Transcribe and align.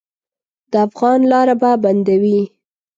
د 0.71 0.73
افغان 0.87 1.19
لاره 1.31 1.55
به 1.61 1.71
بندوي. 1.83 2.39